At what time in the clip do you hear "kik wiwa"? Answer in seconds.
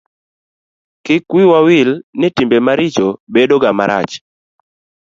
1.05-1.59